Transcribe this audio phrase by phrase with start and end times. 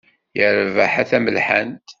[0.37, 1.89] Yerbeḥ a tamelḥant.